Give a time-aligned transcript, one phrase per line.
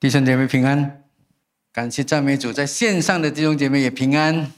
[0.00, 1.02] 弟兄姐妹平安，
[1.74, 4.50] 感谢赞美主，在线上的弟兄姐妹也平安。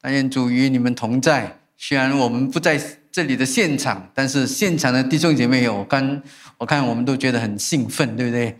[0.00, 1.58] 但愿主与你们同在。
[1.76, 2.80] 虽然我们不在
[3.10, 6.22] 这里的现场，但是现场的弟兄姐妹，我看
[6.58, 8.56] 我看我们都觉得很兴奋，对不对？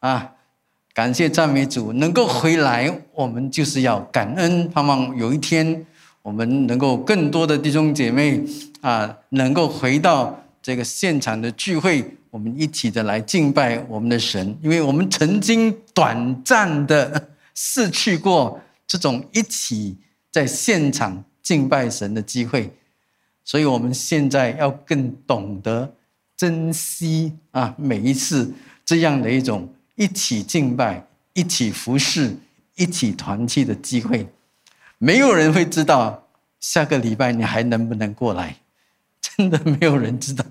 [0.00, 0.32] 啊，
[0.92, 5.86] 感谢赞美主，能够回来，我们就是要感恩，盼望有一天
[6.22, 8.42] 我们能够更多的弟兄姐妹
[8.80, 12.17] 啊，能够回到这个现场的聚会。
[12.30, 19.96] 我们一起的来敬拜我们的神，因为我们曾经短暂的失去过这种一起
[20.30, 22.72] 在现场敬拜神的机会，
[23.44, 25.94] 所以我们现在要更懂得
[26.36, 28.52] 珍惜啊每一次
[28.84, 32.36] 这样的一种一起敬拜、一起服侍、
[32.76, 34.28] 一起团契的机会。
[34.98, 36.28] 没有人会知道
[36.60, 38.56] 下个礼拜你还能不能过来，
[39.20, 40.44] 真的没有人知道。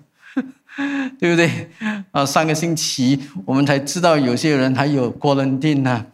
[1.20, 1.70] 对不对？
[2.12, 6.05] 啊，上个星期我们才知道有些人还有过人定呢，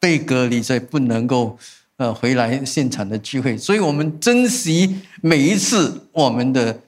[0.00, 1.58] 被隔离，所以不能够
[1.98, 3.56] 呃回来现场的聚会。
[3.58, 6.80] 所以我们珍惜每一次我们的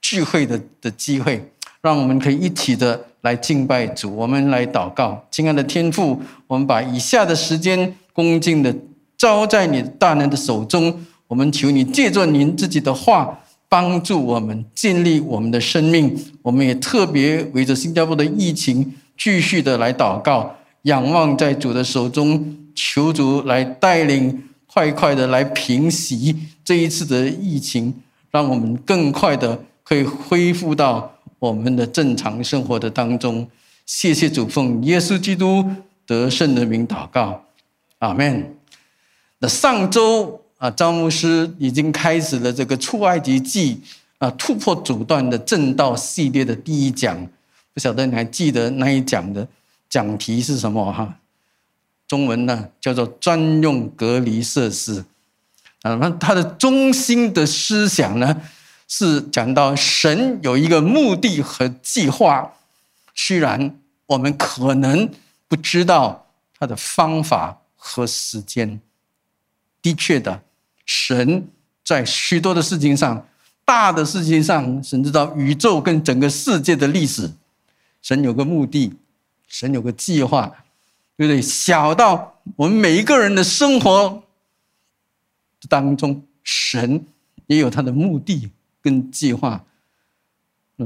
[0.00, 5.22] 聚会的的机会，让我们可以一起的来敬拜主，我们来祷告。
[5.30, 8.74] 亲爱的天父，我们把以下的时间恭敬的
[9.18, 13.38] 交在你大能的手中，我们求你借着您自己的话。
[13.72, 27.94] 帮助我们建立我们的生命，我们也特别围着新加坡的疫情继续的来祷告，仰望在主的手中，求主来带领，快快的来平息这一次的疫情，
[28.30, 33.48] 让我们更快的可以恢复到我们的正常生活的当中。
[33.86, 35.64] 谢谢主，奉耶稣基督
[36.06, 37.42] 得胜的名祷告，
[38.00, 38.54] 阿门。
[39.38, 40.41] 那上周。
[40.62, 43.82] 啊，张牧师已经开始了这个出埃及记
[44.18, 47.26] 啊，突破阻断的正道系列的第一讲，
[47.74, 49.48] 不晓得你还记得那一讲的
[49.90, 51.18] 讲题是什么哈？
[52.06, 55.04] 中文呢叫做专用隔离设施
[55.82, 58.40] 啊，那它的中心的思想呢
[58.86, 62.52] 是讲到神有一个目的和计划，
[63.16, 63.76] 虽然
[64.06, 65.10] 我们可能
[65.48, 66.24] 不知道
[66.56, 68.80] 它的方法和时间，
[69.82, 70.40] 的确的。
[70.84, 71.48] 神
[71.84, 73.26] 在许多的事情上，
[73.64, 77.30] 大的事情上，神知道宇宙跟整个世界的历史，
[78.02, 78.92] 神有个目的，
[79.46, 80.48] 神有个计划，
[81.16, 81.40] 对不对？
[81.40, 84.22] 小到我们每一个人的生活
[85.68, 87.06] 当中，神
[87.46, 88.50] 也有他的目的
[88.80, 89.64] 跟计划。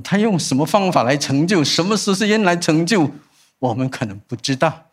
[0.04, 1.64] 他用什么方法来成就？
[1.64, 3.10] 什么时间来成就？
[3.58, 4.88] 我们可能不知道，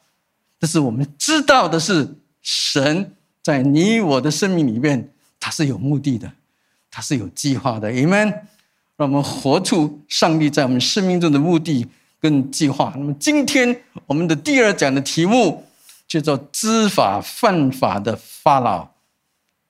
[0.57, 3.15] 但是我们知道的是神。
[3.43, 6.31] 在你我的生命里面，它是有目的的，
[6.89, 7.91] 它是有计划的。
[7.91, 8.33] Amen。
[8.95, 11.85] 让我们活出上帝在我们生命中的目的
[12.21, 12.93] 跟计划。
[12.95, 15.65] 那么今天我们的第二讲的题目
[16.07, 18.87] 叫做“知法犯法的法老”，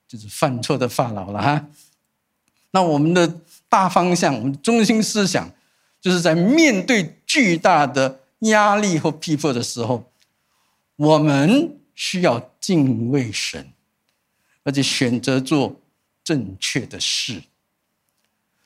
[0.08, 1.66] 就是犯错的法老了哈。
[2.72, 5.50] 那我们的大方向，我们中心思想，
[6.00, 10.04] 就是在面对巨大的压力和逼迫的时候，
[10.98, 11.80] 我们。
[11.96, 13.68] 需要敬畏神，
[14.64, 15.80] 而且选择做
[16.24, 17.42] 正确的事。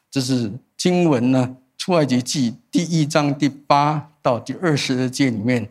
[0.09, 5.67] 这是经文呢，《出埃及记》第一章第八到第二十二节里面，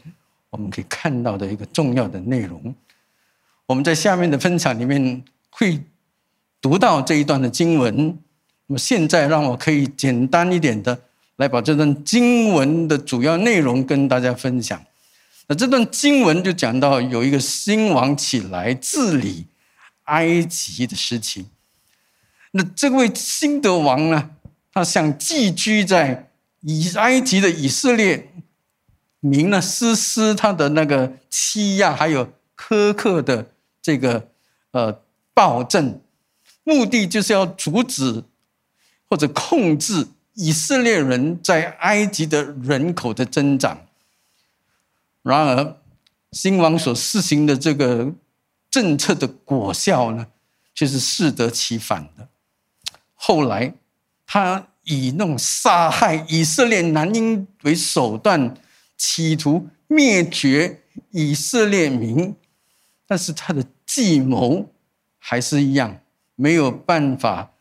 [0.50, 2.75] 我们可以看到的一个重要的内容。
[3.67, 5.83] 我们在下面的分享里面会
[6.61, 8.19] 读到这一段的经文。
[8.67, 11.00] 那么现在，让我可以简单一点的
[11.37, 14.81] 来把这段经文的主要内容跟大家分享。
[15.49, 19.47] 那这段经文就讲到有一个新王起来治理
[20.05, 21.49] 埃及的事情。
[22.53, 24.31] 那这位新德王呢，
[24.73, 26.31] 他想寄居在
[26.62, 28.33] 以埃及的以色列
[29.21, 34.29] 民呢，实施他的那个欺压还有苛刻的这个
[34.73, 35.01] 呃
[35.33, 36.01] 暴政，
[36.65, 38.25] 目的就是要阻止
[39.09, 43.87] 或者控制以色列人在埃及的人口的增长。
[45.28, 45.76] 然而，
[46.31, 48.14] 新王所施行的这个
[48.70, 50.26] 政策的果效呢，
[50.75, 52.28] 却是适得其反的。
[53.14, 53.75] 后来，
[54.25, 58.56] 他以那种杀害以色列男婴为手段，
[58.96, 62.37] 企图灭绝以色列民，
[63.06, 64.70] 但是他的计谋
[65.19, 66.00] 还是一样，
[66.37, 67.52] 没有办法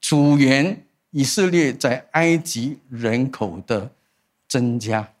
[0.00, 3.90] 阻延以色列在埃及人口的
[4.48, 5.13] 增加。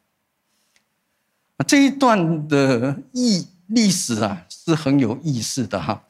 [1.56, 6.04] 啊，这一段的意历史啊是很有意思的哈，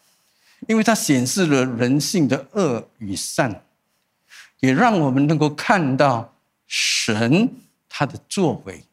[0.66, 3.64] 因为它显示了人性的恶与善，
[4.60, 6.34] 也让我们能够看到
[6.66, 7.52] 神
[7.88, 8.84] 他的作为。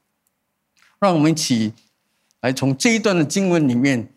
[1.00, 1.74] 让我们一起
[2.42, 4.14] 来从这一段的经文里面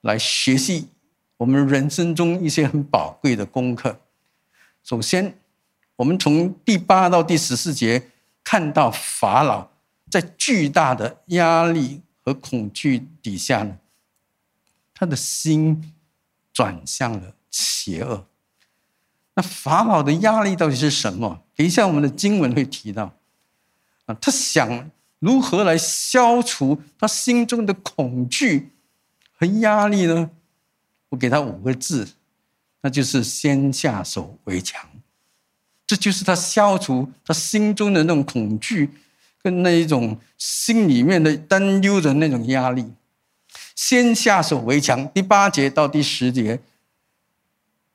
[0.00, 0.88] 来学习
[1.36, 4.00] 我们人生中一些很宝贵的功课。
[4.82, 5.38] 首先，
[5.94, 8.10] 我们从第八到第十四节
[8.42, 9.68] 看到法老
[10.10, 13.78] 在巨大的压力和恐惧底下呢，
[14.94, 15.94] 他的心
[16.52, 18.26] 转向了邪恶。
[19.34, 21.42] 那法老的压力到底是什么？
[21.54, 23.14] 等一下我们的经文会提到
[24.06, 24.90] 啊，他想。
[25.20, 28.70] 如何来消除他心中的恐惧
[29.36, 30.30] 和压力呢？
[31.08, 32.08] 我给他五个字，
[32.82, 34.88] 那就是先下手为强。
[35.84, 38.90] 这就是他消除他心中的那种恐惧
[39.50, 42.84] 那一种心里面的担忧的那种压力。
[43.74, 45.08] 先下手为强。
[45.08, 46.60] 第八节到第十节，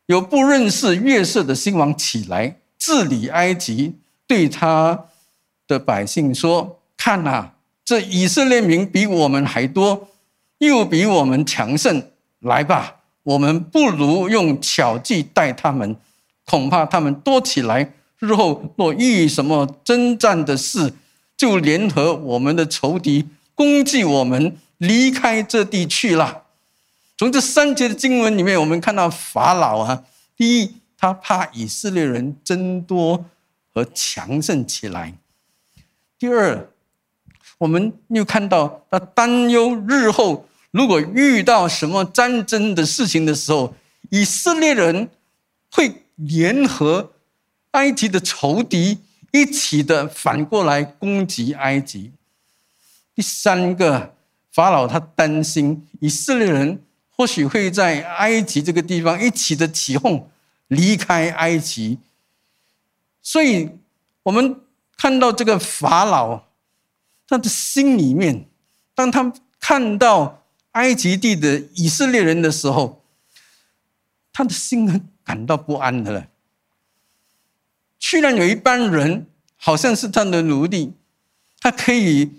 [0.06, 3.96] 有不认识月色的新王起来治理埃及，
[4.26, 5.06] 对他
[5.68, 6.80] 的百姓说。
[6.96, 7.52] 看呐，
[7.84, 10.08] 这以色列民比我们还多，
[10.60, 12.02] 又比我们强盛。
[12.40, 15.98] 来吧，我们不如用巧计待他们，
[16.46, 20.94] 恐怕他们多起来，日后若遇什么征战的事，
[21.36, 26.44] 就联合我们的仇敌攻击我们，离开这地去了。
[27.18, 30.04] 从这三节的经文里面，我们看到法老啊，
[30.36, 33.26] 第一，他怕以色列人增多
[33.74, 35.14] 和强盛起来；
[36.18, 36.70] 第二，
[37.60, 43.76] 我们又看到他担忧日后如果遇到什么战争的事情的时候，
[44.10, 45.10] 以色列人
[45.72, 47.12] 会联合
[47.72, 48.98] 埃及的仇敌
[49.34, 52.14] 一起的反过来攻击埃及。
[53.14, 54.16] 第三个，
[54.52, 60.30] 法老他担心以色列人或许会在埃及这个地方一起的起哄，
[60.68, 61.98] 离开埃及。
[63.22, 63.70] 所以，
[64.24, 64.62] 我们
[64.96, 66.44] 看到这个法老。
[67.26, 68.46] 他的心里面，
[68.94, 70.44] 当他看到
[70.74, 73.02] 埃及地的以色列人的时候，
[74.32, 76.28] 他的心很感到不安的了。
[78.06, 80.92] 居然有一班人，好像是他的奴隶，
[81.62, 82.30] 他可以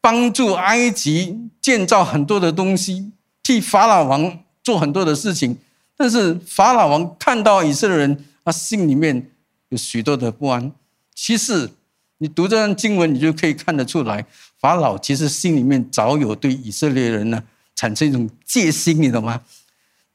[0.00, 3.12] 帮助埃及建造很多的东西，
[3.42, 5.58] 替法老王做很多的事情。
[5.94, 9.30] 但是法老王看到以色列人，他心里面
[9.68, 10.72] 有许多的不安。
[11.14, 11.70] 其实。
[12.18, 14.24] 你读这段经文，你就可以看得出来，
[14.58, 17.42] 法老其实心里面早有对以色列人呢
[17.74, 19.42] 产生一种戒心，你懂吗？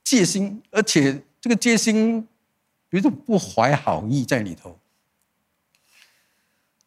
[0.03, 2.25] 戒心，而且这个戒心
[2.91, 4.78] 有一种不怀好意在里头。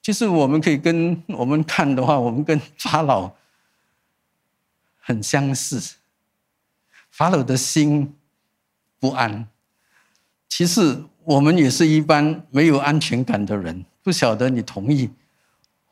[0.03, 3.31] 其实我们可以跟我们看的话，我们跟法老
[4.99, 5.95] 很相似。
[7.11, 8.13] 法老的心
[8.99, 9.47] 不安，
[10.49, 13.85] 其实我们也是一般没有安全感的人。
[14.03, 15.09] 不晓得你同意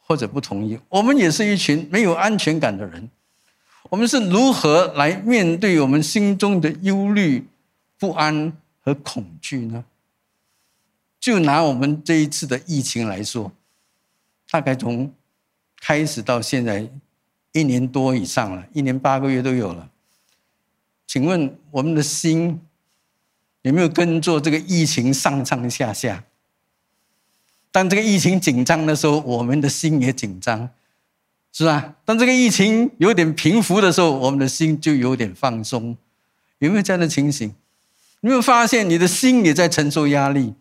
[0.01, 3.09] 或者不同意，我们也是一群没有安全感的人。
[3.91, 7.47] 我们是如何来面对我们心中的忧虑、
[7.99, 8.53] 不安
[8.83, 9.85] 和恐惧呢？
[11.21, 13.53] 就拿我们这一次的疫情来说，
[14.51, 15.13] 大概从
[15.81, 16.91] 开始到现在
[17.53, 19.89] 一年多以上了，一年八个月都有了。
[21.07, 22.61] 请问我们的心
[23.63, 26.25] 有没有跟着这个疫情上上下下？
[27.73, 30.69] 当这个疫情紧张的时候，我们的心也紧张，
[31.53, 31.95] 是吧？
[32.05, 35.97] 当这个疫情有点平复的时候，我们的心就有点放松。
[36.59, 37.55] 有没有这样的情形？
[38.21, 40.55] 有没有发现你的心也在承受压力？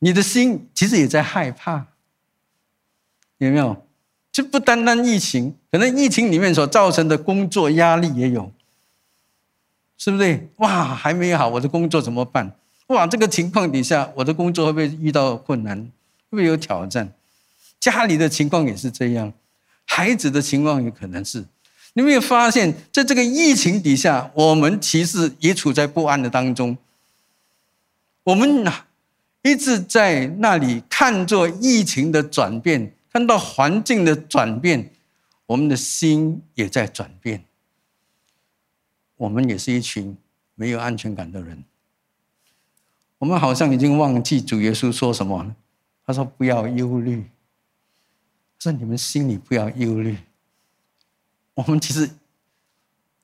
[0.00, 1.86] 你的心其实也在害怕，
[3.38, 3.86] 有没有？
[4.32, 8.52] 就不单单疫情，可能疫情里面所造成的工作压力也有，
[9.98, 10.48] 是不是？
[10.56, 12.56] 哇，还没好，我的工作怎么办？
[12.86, 15.78] 哇，这个情况底下，我的工作会不会遇到困难？
[15.78, 15.90] 会
[16.30, 17.12] 不会有挑战？
[17.80, 19.32] 家里的情况也是这样，
[19.84, 21.44] 孩子的情况也可能是。
[21.94, 26.78] 你没有发现，在这个疫情底下，我们其实也处在不安的当中。
[28.22, 28.84] 我们呐，
[29.42, 34.90] 一直在那里看着疫情的转变，看到环境的转变，
[35.46, 37.44] 我们的心也在转变。
[39.16, 40.16] 我们也是一群
[40.54, 41.64] 没有安全感的人。
[43.18, 45.54] 我们好像已经忘记主耶稣说什么了。
[46.06, 47.24] 他说：“不要忧虑。”
[48.58, 50.16] 说你们心里不要忧虑。
[51.54, 52.10] 我们其实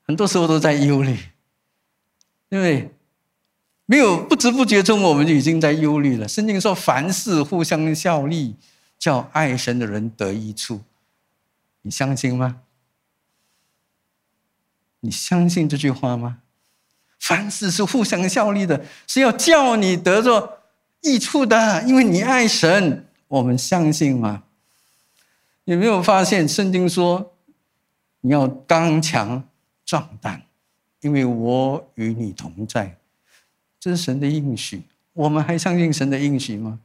[0.03, 1.19] 很多时候都在忧虑，
[2.49, 2.91] 因为
[3.87, 6.27] 没有不知不觉中，我们就已经在忧虑了。
[6.27, 8.57] 圣经说：“凡事互相效力，
[8.99, 10.81] 叫爱神的人得益处。”
[11.83, 12.63] 你相信吗？
[15.01, 16.39] 你相信这句话吗？
[17.21, 20.59] 凡事是互相效力的，是要叫你得着
[21.03, 23.07] 益处的，因为你爱神。
[23.29, 24.43] 我们相信吗？
[25.65, 27.35] 有没有发现圣经说
[28.21, 29.49] 你要刚强
[29.85, 30.43] 壮胆，
[31.01, 32.97] 因为我与你同在。
[33.87, 36.81] 这是神的应许，我们还相信神的应许吗？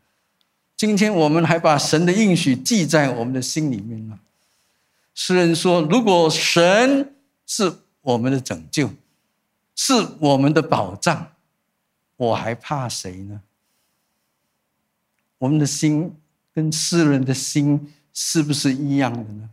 [0.77, 4.19] 今天我们还把神的应许记在我们的心里面吗？
[5.15, 7.15] 诗人说：“如果神
[7.47, 8.91] 是我们的拯救，
[9.75, 11.31] 是我们的保障，
[12.17, 13.41] 我还怕谁呢？”
[15.39, 16.15] 我们的心
[16.53, 19.49] 跟诗人的心是不是一样的呢？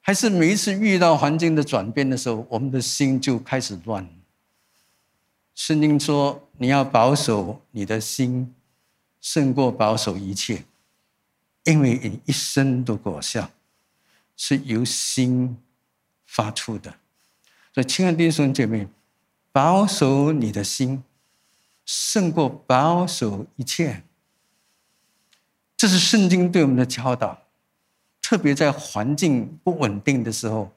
[0.00, 4.08] 还是每一次遇到环境的转变的时候，我们的心就开始乱？
[5.56, 8.54] 圣经说：“你要保守你的心，
[9.22, 10.64] 胜过保守一切，
[11.64, 13.50] 因为你一生的果效
[14.36, 15.56] 是由心
[16.26, 16.96] 发出的。”
[17.72, 18.86] 所以，亲爱的弟兄姐妹，
[19.50, 21.02] 保守你的心，
[21.86, 24.04] 胜过保守一切。
[25.74, 27.44] 这是圣经对我们的教导，
[28.20, 30.70] 特别在环境不稳定的时候，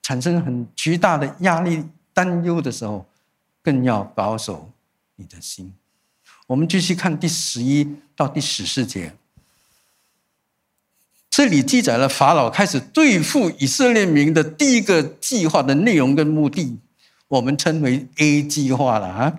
[0.00, 3.06] 产生很巨大的压力、担忧的时候。
[3.62, 4.70] 更要保守
[5.16, 5.72] 你的心。
[6.46, 9.12] 我们继续看第十一到第十四节，
[11.30, 16.78] 这里记载了法老开始对付以色列民的第一个计划的内容跟目的，
[17.28, 19.38] 我们称为 A 计划了啊。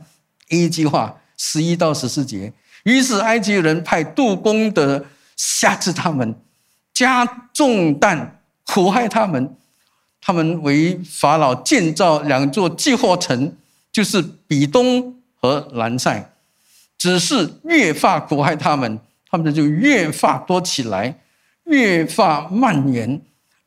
[0.50, 6.36] A 计划十一到十四节，于是埃及人派杜工的辖制他们，
[6.94, 9.56] 加重担苦害他们，
[10.22, 13.58] 他们为法老建造两座计划城。
[13.92, 16.34] 就是比东和兰塞，
[16.98, 21.20] 只是越发苦害他们，他们就越发多起来，
[21.66, 23.22] 越发蔓延。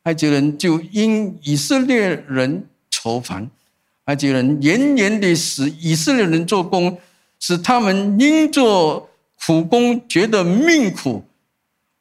[0.04, 3.50] 埃及人就因以色列人愁烦，
[4.04, 6.98] 埃及人严严地使以色列人做工，
[7.40, 9.08] 使他们因做
[9.44, 11.24] 苦工觉得命苦。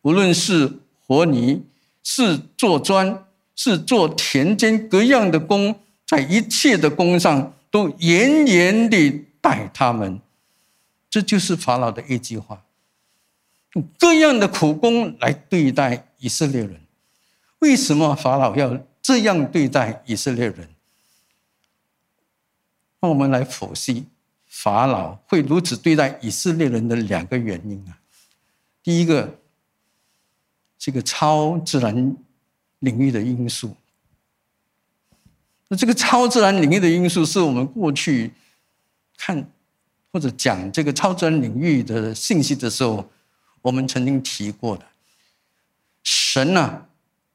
[0.02, 0.70] 无论是
[1.08, 1.64] 活泥，
[2.04, 3.26] 是做砖，
[3.56, 5.74] 是做田间各样的工，
[6.06, 7.54] 在一切的工上。
[7.74, 10.22] 都严严地待他们，
[11.10, 12.64] 这就是法老的一句话。
[13.74, 16.80] 用各样的苦工来对待以色列人，
[17.58, 20.70] 为什么法老要这样对待以色列人？
[23.00, 24.06] 那我们来剖析
[24.46, 27.98] 法老会如此对待以色列人的两个原因啊。
[28.84, 29.40] 第一个，
[30.78, 32.16] 这个超自然
[32.78, 33.76] 领域的因素。
[35.76, 38.32] 这个超自然领域的因素，是我们过去
[39.18, 39.50] 看
[40.12, 43.10] 或者讲这个超自然领域的信息的时候，
[43.62, 44.86] 我们曾经提过的。
[46.04, 46.86] 神啊，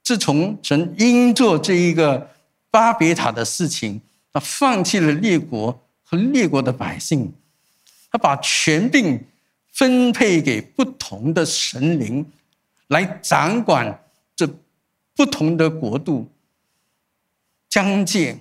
[0.03, 2.31] 自从神因做这一个
[2.71, 4.01] 巴别塔的事情，
[4.33, 7.33] 他放弃了列国和列国的百姓，
[8.11, 9.25] 他把权柄
[9.73, 12.25] 分配给不同的神灵
[12.89, 14.05] 来掌管
[14.37, 14.47] 这
[15.17, 16.29] 不同的国度。
[17.79, 18.41] 相见，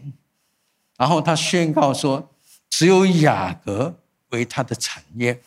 [0.98, 2.28] 然后他宣告说
[2.72, 3.96] ：“只有雅各
[4.30, 5.40] 为他的产业，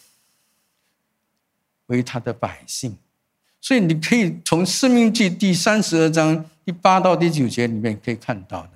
[1.87, 2.97] 为他的百姓。”
[3.61, 8.71] 所以你可以从《生命记》第三十二章第八到第九节里面可以看到的。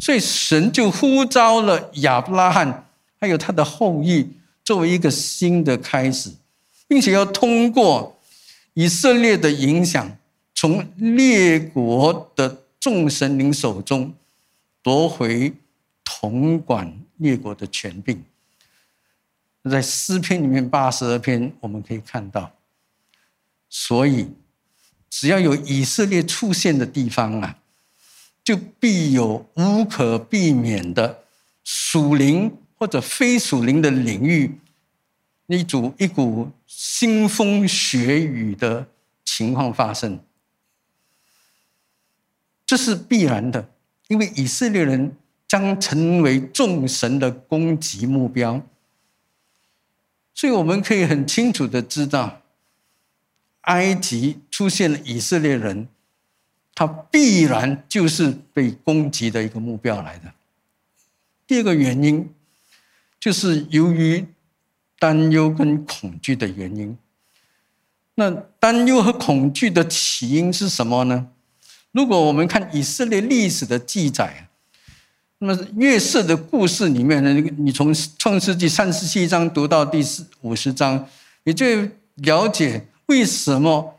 [0.00, 2.86] 所以神就呼召了亚伯拉罕
[3.18, 4.30] 还有他的后裔
[4.62, 6.30] 作为一个新的开始，
[6.86, 8.20] 并且要通过
[8.74, 10.18] 以色列的影响，
[10.54, 12.58] 从列国的。
[12.82, 14.12] 众神灵手中
[14.82, 15.52] 夺回
[16.02, 18.24] 统管列国的权柄。
[19.70, 22.52] 在诗篇里面八十二篇，我们可以看到，
[23.68, 24.26] 所以
[25.08, 27.56] 只要有以色列出现的地方啊，
[28.42, 31.22] 就必有无可避免的
[31.62, 34.58] 属灵或者非属灵的领域，
[35.46, 38.88] 一组一股腥风血雨的
[39.24, 40.18] 情况发生。
[42.72, 43.68] 这是必然的，
[44.08, 45.14] 因为以色列人
[45.46, 48.62] 将成为众神的攻击目标，
[50.32, 52.40] 所以我们可以很清楚的知道，
[53.60, 55.86] 埃及出现了以色列人，
[56.74, 60.32] 他必然就是被攻击的一个目标来的。
[61.46, 62.32] 第二个原因，
[63.20, 64.24] 就是由于
[64.98, 66.96] 担忧跟恐惧的原因。
[68.14, 71.31] 那担忧和恐惧的起因是什么呢？
[71.92, 74.48] 如果我们看以色列历史的记载，
[75.38, 81.08] 那么约瑟的故事里面呢，你从创世纪三十七章读到第四五十章，
[81.44, 81.66] 你就
[82.16, 83.98] 了解为什么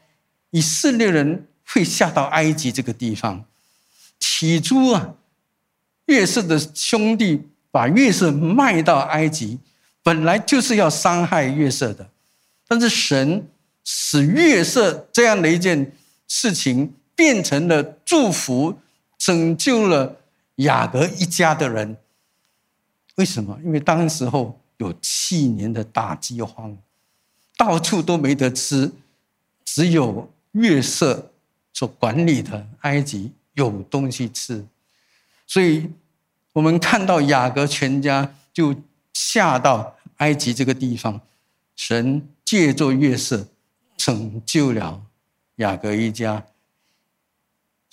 [0.51, 3.45] 以色列人会下到埃及这个地方。
[4.19, 5.15] 起初啊，
[6.05, 9.59] 约瑟的兄弟把约瑟卖到埃及，
[10.01, 12.09] 本来就是要伤害约瑟的，
[12.67, 13.47] 但是神
[13.83, 15.91] 使月色这样的一件
[16.27, 18.79] 事情变成了祝福，
[19.17, 20.17] 拯救了
[20.55, 21.97] 雅各一家的人。
[23.15, 23.59] 为什么？
[23.63, 26.75] 因为当时候有七年的大饥荒，
[27.55, 28.91] 到处都没得吃，
[29.63, 31.31] 只有月色
[31.71, 34.65] 所管理的埃及有东西吃，
[35.45, 35.89] 所以
[36.53, 38.75] 我们看到雅各全家就
[39.13, 41.21] 下到埃及这个地方，
[41.75, 43.47] 神借助月色
[43.95, 45.01] 拯救了
[45.57, 46.43] 雅各一家。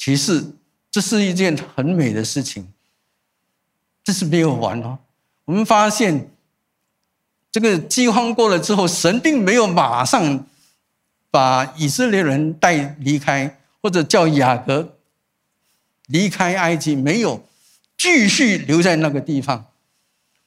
[0.00, 0.42] 其实
[0.90, 2.66] 这是一件很美的事情，
[4.02, 4.98] 这是没有完哦。
[5.44, 6.30] 我们发现，
[7.52, 10.46] 这个饥荒过了之后，神并没有马上
[11.30, 14.96] 把以色列人带离开，或者叫雅各
[16.06, 17.46] 离开埃及，没有
[17.98, 19.66] 继续留在那个地方。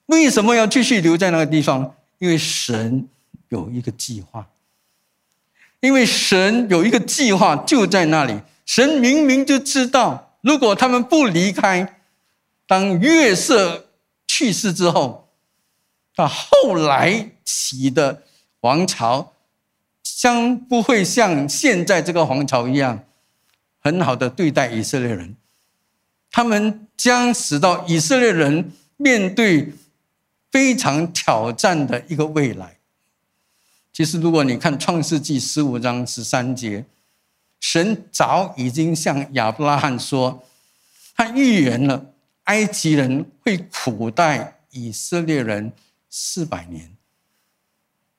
[0.08, 1.96] 为什么要继续留在那个地方？
[2.18, 3.08] 因为神
[3.50, 4.50] 有一个计划，
[5.80, 8.42] 因为神有一个计划就在那里。
[8.65, 12.01] 神明明就知道，如果他们不离开，
[12.67, 13.86] 当月色。
[14.25, 15.29] 去世之后，
[16.15, 18.24] 他后来起的
[18.62, 19.34] 王朝
[20.01, 23.05] 将不会像现在这个王朝一样
[23.79, 25.36] 很好的对待以色列人，
[26.32, 29.72] 他们将使到以色列人面对
[30.50, 32.77] 非常挑战的一个未来。
[33.91, 36.84] 其实，如果你看创世纪十五章十三节，
[37.63, 40.43] 神早已经向亚伯拉罕说，
[41.15, 42.08] 他预言了。
[42.43, 45.72] 埃及人会苦待以色列人
[46.10, 46.91] 四百年，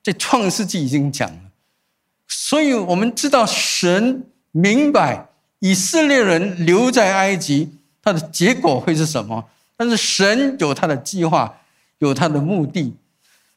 [0.01, 1.51] 这创世纪已经讲了，
[2.27, 5.27] 所以我们知道神明白
[5.59, 7.71] 以色列人留在埃及，
[8.01, 9.47] 他的结果会是什么？
[9.77, 11.61] 但是神有他的计划，
[11.99, 12.95] 有他的目的。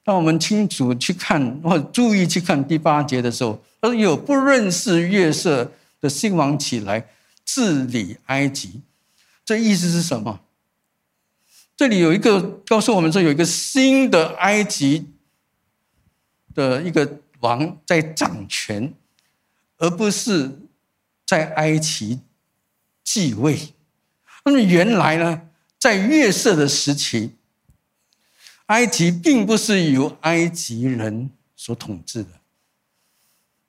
[0.05, 7.09] 当我们清楚去看或注意去看第八节的时候，而有不认识月色的新王起来
[7.45, 8.83] 治理埃及，
[9.45, 10.41] 这意思是什么？
[11.77, 15.07] 这里有一个告诉我们说，有一个新的埃及
[16.55, 18.93] 的一个王在掌权，
[19.77, 20.59] 而不是
[21.25, 22.21] 在埃及
[23.05, 23.75] 继位。
[24.45, 25.43] 那么原来呢，
[25.79, 27.37] 在月色的时期，
[28.67, 32.38] 埃及并不是由埃及人所统治的。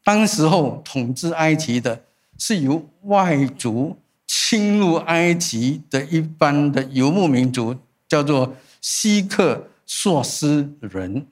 [0.09, 2.03] 当时候统治埃及的
[2.39, 3.95] 是由外族
[4.25, 7.77] 侵入埃及的一般的游牧民族。
[8.07, 11.27] 叫做希克索斯人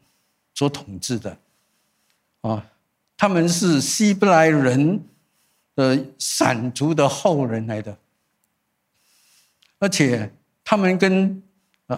[0.54, 1.36] 所统治的，
[2.42, 2.68] 啊，
[3.18, 5.04] 他们是希伯来人
[5.76, 7.98] 的闪族的后人来的，
[9.80, 10.32] 而且
[10.64, 11.42] 他们跟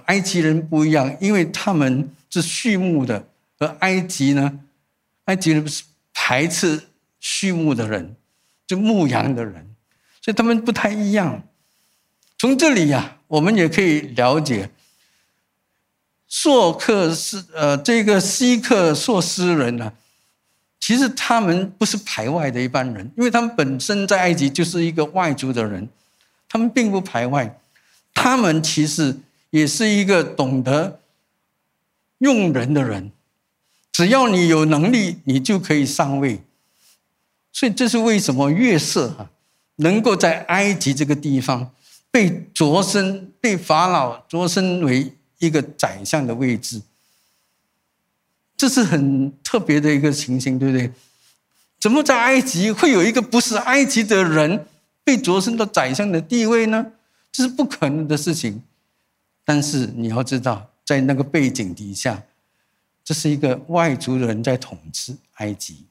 [0.05, 4.61] 埃及人不一样，因为他们是畜牧的，而埃及呢，
[5.25, 5.83] 埃及人不是
[6.29, 6.79] 排斥
[7.19, 8.15] 畜牧的人，
[8.67, 9.75] 就牧羊的人，
[10.21, 11.41] 所以他们不太一样。
[12.37, 13.15] 从这里呀。
[13.29, 14.71] 我们也可以了解，
[16.27, 19.93] 硕克斯呃，这个希克硕斯人呢，
[20.79, 25.87] 其实他们不是排外的一般人，因为他们本身在埃及就是一个外族的人，
[26.47, 27.59] 他们并不排外，
[28.15, 29.15] 他们其实
[29.51, 30.99] 也是一个懂得
[32.17, 33.11] 用人的人，
[33.99, 36.41] 只要你有能力，你就可以上位，
[37.51, 39.29] 所以这是为什么月色啊
[39.75, 41.71] 能够在埃及这个地方。
[42.09, 46.81] 被擢升，被法老擢升为一个宰相的位置，
[48.55, 50.89] 这是很特别的一个情形，对不对？
[51.77, 54.65] 怎么在埃及会有一个不是埃及的人
[55.03, 56.93] 被擢升到宰相的地位呢？
[57.33, 58.63] 这是不可能的事情。
[59.43, 62.23] 但是你要知道，在那个背景底下，
[63.09, 65.83] 这是一个外族人在统治埃及，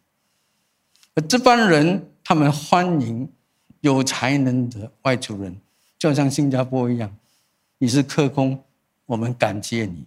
[1.14, 3.28] 而这帮人他们欢迎
[3.80, 5.60] 有才能的外族人。
[5.98, 7.12] 就像新加坡一样，
[7.78, 8.62] 你是客工，
[9.04, 10.04] 我们感谢你。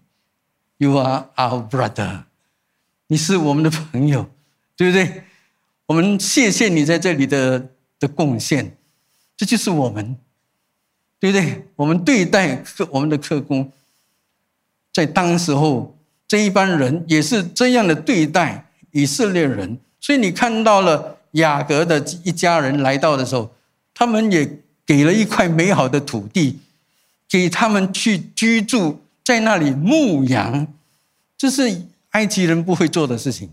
[0.78, 2.24] You are our brother，
[3.08, 4.30] 你是我们的朋友，
[4.78, 5.24] 对不对？
[5.88, 8.78] 我们谢谢你在这里的的贡献，
[9.36, 10.16] 这就是我们，
[11.20, 11.68] 对不对？
[11.76, 13.70] 我们对待客我们的客工，
[14.94, 15.98] 在当时候
[16.32, 23.54] 这一班人也是这样的对待以色列人，所以你看到了雅各的一家人来到的时候，
[23.94, 24.60] 他们也。
[24.84, 26.60] 给了一块美好的土地，
[27.30, 30.68] 给他们去居住在那里牧羊，
[31.38, 33.52] 这是埃及人不会做的事情，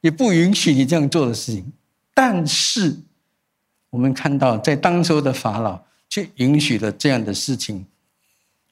[0.00, 1.72] 也不允许你这样做的事情。
[2.14, 2.96] 但是
[3.90, 7.86] 我们看到，在当时的法老却允许了这样的事情，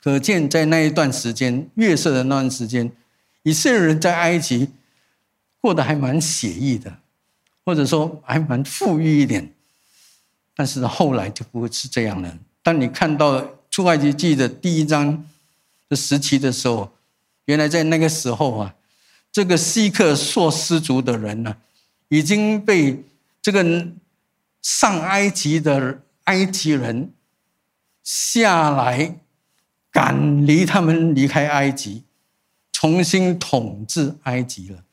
[0.06, 2.92] 可见在那一段时间，月色的那段时间，
[3.42, 4.70] 以色列人在埃及
[5.60, 6.98] 过得还蛮写意的，
[7.64, 9.52] 或者说还蛮富裕一点。
[10.54, 12.38] 但是后来就不会是这样了。
[12.62, 15.26] 当你看到出埃及记的第一章
[15.88, 16.92] 的时期的时候，
[17.46, 18.76] 原来在那个时候啊，
[19.32, 21.56] 这个希克硕斯族的人呢，
[22.10, 23.02] 已经被
[23.42, 23.88] 这个
[24.62, 27.12] 上埃及的埃及人
[28.04, 29.18] 下来
[29.96, 32.02] 赶离他们离开埃及，
[32.70, 34.84] 重新统治埃及了。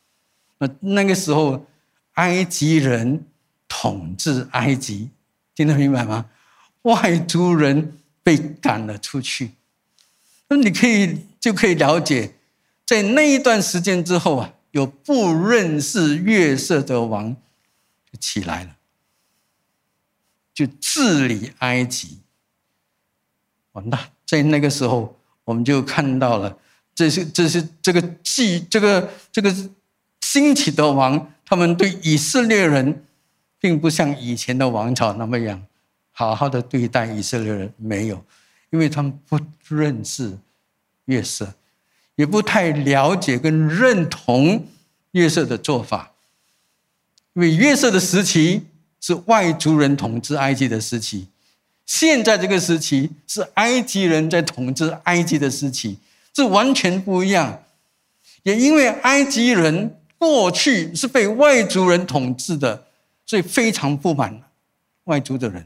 [0.59, 1.67] 那那个时候，
[2.13, 3.25] 埃及人
[3.67, 5.09] 统治埃及。
[5.53, 6.29] 听得明白吗？
[6.83, 9.51] 外族人被赶了出去，
[10.47, 12.35] 那你可以就可以了解，
[12.85, 17.35] 在那一段时间之后啊，有不认识月色的王
[18.09, 18.77] 就起来了，
[20.53, 22.19] 就治理埃及。
[23.73, 26.57] 完那在那个时候，我们就看到了，
[26.93, 29.53] 这些这些这个继这个这个
[30.21, 33.03] 兴起的王，他们对以色列人。
[33.63, 35.65] 并不像以前的王朝那么样
[36.12, 38.21] 好好的对待以色列人，没有，
[38.71, 40.38] 因为他们不认识
[41.05, 41.53] 月色，
[42.17, 44.67] 也不太了解跟认同
[45.12, 46.12] 月色的做法。
[47.31, 48.63] 因为月色的时期
[48.99, 51.29] 是外族人统治埃及的时期，
[51.85, 55.97] 现在这个时期是埃及人在统治埃及的时期，
[56.31, 57.63] 这完全不一样。
[58.43, 62.87] 也因为埃及人过去是被外族人统治的。
[63.25, 64.37] 所以非常不满
[65.05, 65.65] 外族的人，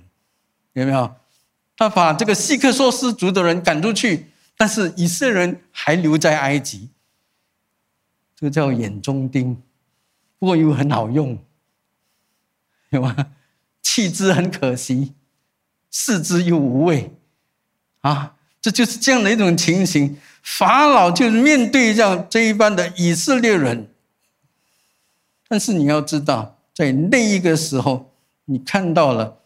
[0.74, 1.16] 有没有？
[1.76, 6.88] 他把这个希克索斯族的人赶出去，但是以色列人还留在埃及。
[8.36, 9.60] 这个叫眼中钉，
[10.38, 11.38] 不过又很好用，
[12.92, 13.32] 有吗？
[13.82, 15.14] 弃之很可惜，
[16.00, 17.12] 视之又无味，
[18.02, 20.16] 啊，这就是这样的一种情形。
[20.44, 23.90] 法老就是面对这样这一般的以色列人，
[25.48, 26.60] 但是你要知道。
[26.72, 28.14] 在那一个时候，
[28.46, 29.40] 你看到了，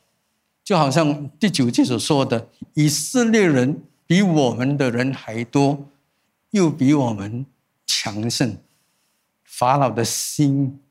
[0.66, 5.88] 就好像第九节所说的，以色列人比我们的人还多，
[6.50, 7.46] 又比我们
[7.88, 8.58] 强盛。
[9.46, 10.82] 法老的心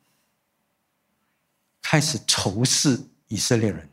[1.82, 3.89] 开始仇视以色列人，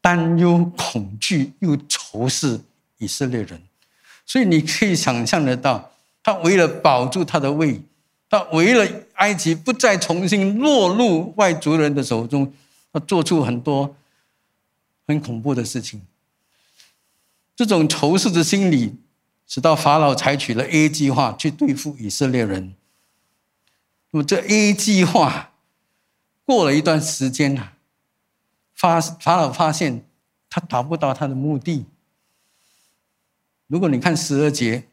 [0.00, 2.60] 担忧、恐惧又仇视
[2.98, 3.60] 以色列人，
[4.24, 7.80] 所以你可以想象得到，他为了保住他的位。
[8.30, 12.52] 他为了埃及不再重新落入外族人的手中，
[12.92, 13.96] 他做出很多
[15.06, 16.02] 很恐怖的事情。
[17.56, 18.94] 这种仇视的心理，
[19.46, 22.74] 使到法老采取了 A 计划去对付以色列人。
[24.10, 25.52] 那么这 A 计划
[26.44, 27.72] 过了一段时间啊，
[28.78, 30.06] 发法老发现
[30.48, 31.84] 他达不到他的目的。
[33.66, 34.84] 如果你看十二节。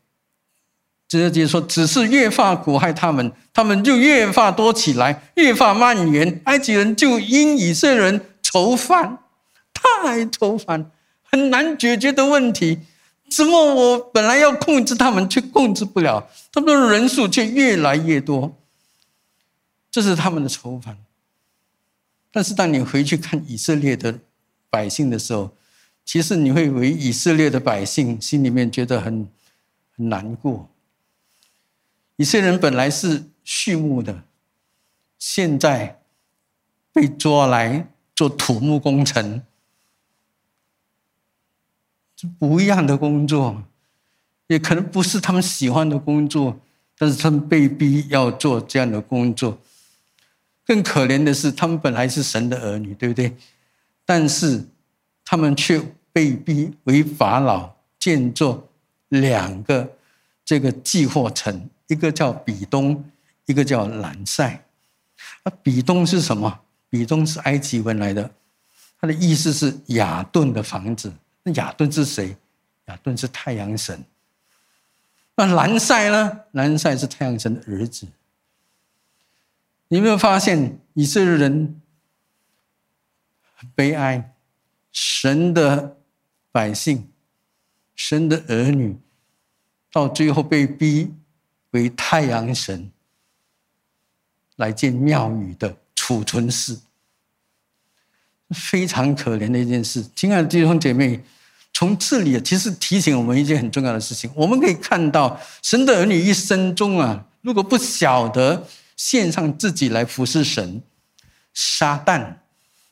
[1.08, 6.42] 直接说，只是越发苦害他们，他们就越发多起来，越发蔓延。
[6.46, 9.20] 埃及人就因以色列人愁烦，
[9.72, 10.90] 太愁烦，
[11.22, 12.80] 很难解决的问题。
[13.30, 16.28] 怎么我本来要控制他们，却控制不了？
[16.52, 18.58] 他们的人数却越来越多，
[19.92, 20.98] 这是他们的愁烦。
[22.36, 24.20] 但是当你回去看以色列的
[24.70, 25.56] 百姓的时候，
[26.04, 29.26] 其实你会为以色列的百姓心里面觉得很
[29.96, 30.70] 很难过。
[32.18, 34.26] 以色列人本来是畜牧的，
[35.18, 36.02] 现在
[36.92, 39.42] 被抓来做土木工程，
[42.18, 43.64] 这不一样的工作，
[44.48, 46.60] 也可能不是他们喜欢的工作，
[46.98, 49.58] 但是他们被逼要做这样的工作。
[50.66, 53.36] 更可怜的是，他们本来是神的儿女，对不对？
[54.06, 54.64] 但是
[55.24, 58.64] 他们却被逼为法老建造
[59.10, 59.98] 两个
[60.44, 61.70] 这个寄货城。
[61.88, 63.06] 一个叫比东，
[63.46, 64.66] 一个叫兰塞。
[65.44, 66.62] 那比东是什么？
[66.90, 68.32] 比东是埃及文来的，
[69.00, 71.14] 它的意思是雅顿的房子。
[71.44, 72.36] 那雅顿是谁？
[72.86, 74.04] 雅顿是太阳神。
[75.36, 76.40] 那兰塞呢？
[76.54, 78.08] 兰塞是太阳神的儿子。
[79.88, 81.82] 你有没有发现以色列人
[83.74, 84.34] 悲哀？
[84.92, 85.98] 神的
[86.52, 87.10] 百姓，
[87.96, 88.98] 神的儿女，
[89.92, 91.14] 到最后被逼。
[91.72, 92.90] 为太阳神
[94.56, 96.78] 来建庙宇的储存室，
[98.52, 100.02] 非常可怜的一件事。
[100.16, 101.22] 亲爱的弟兄姐妹，
[101.74, 108.66] 从这里其实提醒我们一件很重要的事情：我们可以看到，神的儿女一生中啊，如果不晓得
[108.96, 110.82] 献上自己来服侍神，
[111.54, 112.38] 撒旦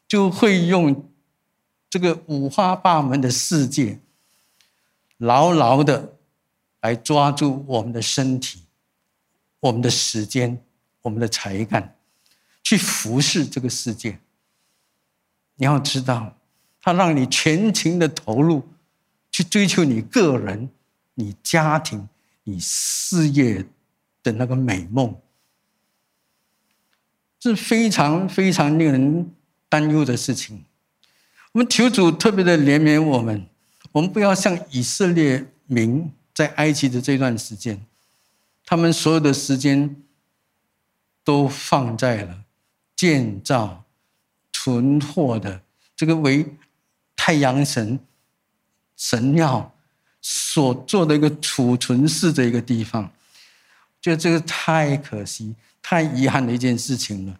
[0.07, 1.09] 就会用
[1.89, 3.99] 这个五花八门的世界，
[5.17, 6.17] 牢牢的
[6.81, 8.63] 来抓住我们的身体。
[9.59, 10.61] 我们的时间，
[11.03, 11.95] 我们的才干，
[12.61, 14.19] 去服侍这个世界。
[15.55, 16.37] 你要知道，
[16.81, 18.67] 他让你全情的投入，
[19.31, 20.69] 去追求你个人、
[21.13, 22.09] 你家庭、
[22.43, 23.65] 你事业
[24.21, 25.15] 的那个美梦，
[27.43, 29.29] 是非常非常令人
[29.67, 30.63] 担忧的事情。
[31.51, 33.45] 我们求主特别的怜悯我们，
[33.91, 37.85] 我们不要像以色列民在埃及的这段时间，
[38.65, 39.93] 他们所有的时间
[41.23, 42.43] 都放在了
[42.95, 43.83] 建造。
[44.55, 45.61] 存货的
[45.93, 46.45] 这个为
[47.17, 47.99] 太阳神
[48.95, 49.75] 神庙
[50.21, 53.11] 所做的一个储存室的一个地方，
[54.03, 57.39] 觉得这个太可惜、太遗憾的一件事情了。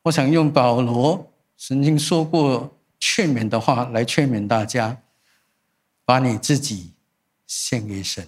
[0.00, 5.02] 我想用保罗曾经说过劝勉的话来劝勉大家：
[6.06, 6.94] 把你自己
[7.46, 8.26] 献给神，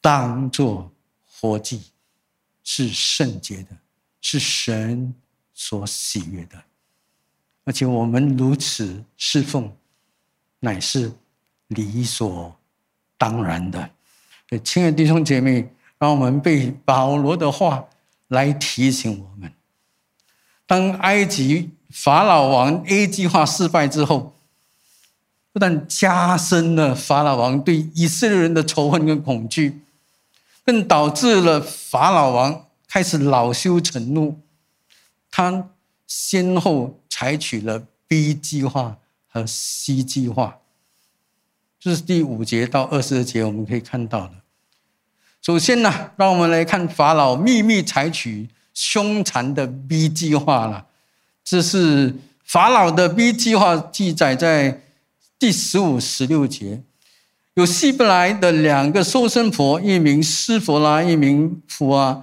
[0.00, 0.92] 当做
[1.26, 1.90] 活祭，
[2.62, 3.76] 是圣洁的，
[4.20, 5.12] 是神
[5.52, 6.62] 所喜悦的。
[7.64, 9.76] 而且我们如此侍奉，
[10.60, 11.12] 乃是
[11.66, 12.56] 理所
[13.18, 13.90] 当然的。
[14.62, 15.68] 亲爱的弟兄姐妹，
[16.02, 17.84] 让我们被保罗的话
[18.26, 19.52] 来提醒我们：
[20.66, 24.34] 当埃及法老王 A 计划失败之后，
[25.52, 29.82] 不但加深了法老王对以色列人的仇恨跟恐惧，
[30.64, 34.40] 更导致了法老王开始恼羞成怒。
[35.30, 35.70] 他
[36.08, 36.98] 先后。
[37.08, 40.58] 采取了 B 计划和 C 计划，
[41.78, 44.41] 这是第五节到二十二节我们可以看到的。
[45.44, 50.86] 首先呢，让我们来看法老秘密采取凶残的 B 计划了。
[51.44, 54.80] 这是法老的 B 计划记载在
[55.40, 56.80] 第十五、十六节。
[57.54, 62.22] 有希伯来的两个收生婆，一名施佛拉，一名普啊。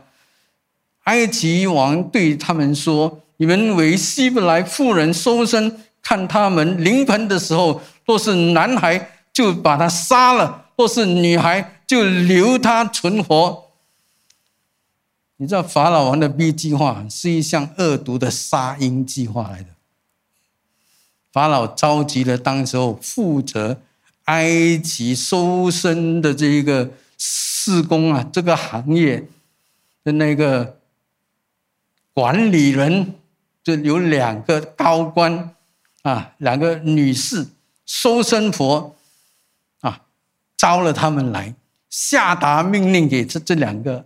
[1.04, 3.22] 埃及王对他们说。
[3.42, 13.72] 你们为希伯来妇人收身，看他们临盆的时候，若是男孩就把他杀了，若是女孩就留他存活。
[15.38, 19.70] 你知道法老王的 B 计划是一项恶毒的杀婴计划来的。
[21.32, 23.82] 法老召集了当时候负责
[24.26, 29.28] 埃及收身的这一个施工啊，这个行业
[30.04, 30.78] 的那个
[32.14, 33.16] 管理人。
[33.62, 35.54] 就有两个高官，
[36.02, 37.46] 啊，两个女士
[37.86, 38.96] 收生婆，
[39.82, 40.02] 啊，
[40.58, 41.54] 招了他们来，
[42.00, 44.06] 下达命令给这这两个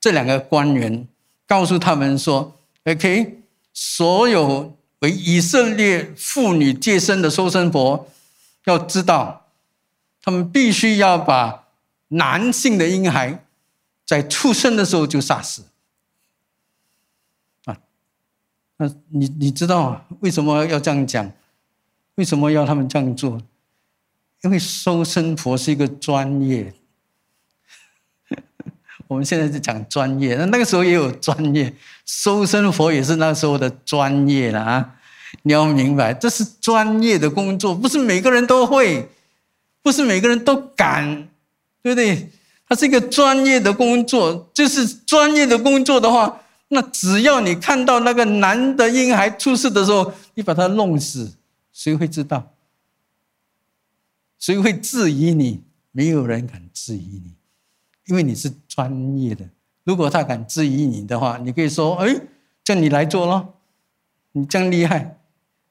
[0.00, 1.06] 这两个官员，
[1.46, 3.42] 告诉他们说：“OK，
[3.74, 8.08] 所有为以色列妇女接生的收生婆，
[8.64, 9.48] 要知道，
[10.22, 11.68] 他们必须要把
[12.08, 13.44] 男性的婴孩
[14.06, 15.64] 在出生的时候就杀死。”
[17.66, 17.76] 啊
[18.78, 21.30] 那你你知道为什么要这样讲？
[22.14, 23.42] 为什么要他们这样做？
[24.40, 26.72] 因为收生婆是一个专业。
[29.10, 31.74] 我们现在是讲专业，那那个时候也有专业，
[32.06, 34.94] 收生佛也是那时候的专业了啊！
[35.42, 39.08] 你要明白，这是专业的工作，不是每个人都会，
[39.82, 41.28] 不是每个人都敢，
[41.82, 42.30] 对不对？
[42.68, 46.42] 它是一个专业的工作，就是专业的工作的话。
[46.68, 51.32] 那只要你看到那个男的婴孩出事的时候，你把他弄死，
[51.72, 52.52] 谁会知道？
[54.38, 55.64] 谁会质疑你？
[55.90, 57.32] 没有人敢质疑你，
[58.10, 59.48] 因为你是专业的。
[59.84, 62.20] 如果他敢质疑你的话，你可以说：“哎，
[62.64, 63.54] 叫你来做咯，
[64.32, 65.16] 你这样厉害，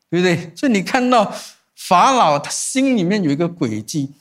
[0.09, 1.33] 对不对？”所以你看到
[1.75, 4.13] 法老他心里面有一个诡计，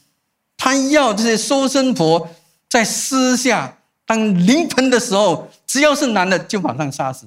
[0.56, 2.28] 他要这些收生婆
[2.68, 3.76] 在私下。
[4.04, 7.26] 当临盆的时候，只要是男的就马上杀死，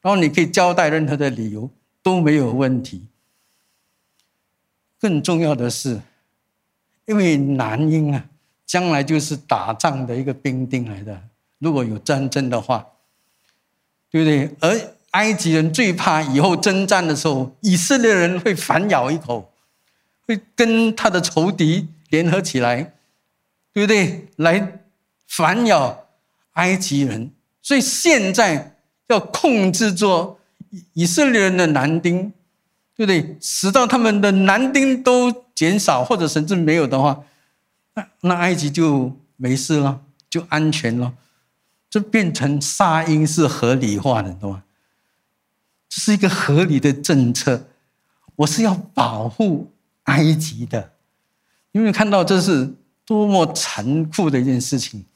[0.00, 1.68] 然后你可以交代任何的理由
[2.02, 3.04] 都没有问题。
[4.98, 6.00] 更重要的是，
[7.04, 8.24] 因为男婴啊，
[8.68, 11.20] 将来就是打仗的一个兵丁来的，
[11.58, 12.86] 如果有战争的话，
[14.12, 14.56] 对不对？
[14.60, 19.52] 而埃及人最怕以后征战的时候，以色列人会反咬一口，
[20.24, 22.92] 会跟他的仇敌联合起来，
[23.72, 24.28] 对不对？
[24.36, 24.74] 来。
[25.30, 26.06] 反咬
[26.54, 28.76] 埃及人，所以现在
[29.08, 30.38] 要控制住
[30.94, 32.32] 以色列人的男丁，
[32.96, 33.36] 对不对？
[33.38, 37.22] 使到他们的男丁都减少，或者甚至没有的话，
[38.20, 41.14] 那埃及就没事了，就安全了。
[41.90, 44.62] 就变成杀婴是合理化的，懂吗？
[45.88, 47.68] 这是一个合理的政策。
[48.36, 50.92] 我是要保护埃及的，
[51.72, 52.74] 因为看到这是
[53.06, 55.06] 多么残酷的一件事情。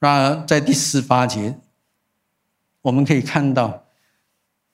[0.00, 1.56] 然而，在第十八节，
[2.80, 3.84] 我们可以看到，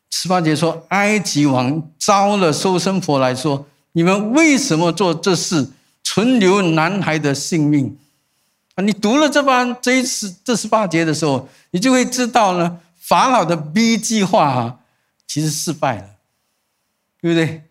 [0.09, 5.71] 十八节说，埃及王招了收生婆来说：“你们为什么做这事，
[6.19, 7.97] 存留男孩的性命？”
[8.75, 14.81] 啊，你读了这番这一次这十八节的时候，你就会知道呢，法老的 B 计划啊，
[15.29, 16.11] 其实失败了，
[17.21, 17.63] 对不对？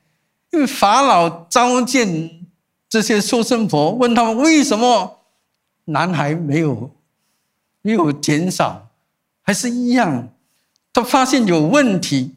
[0.51, 2.47] 因为法老召见
[2.87, 5.19] 这些收生婆，问他们为什么
[5.83, 6.89] 男孩没有
[7.81, 8.87] 没有减少，
[9.41, 10.29] 还是一样，
[10.93, 12.33] 他发现有问题。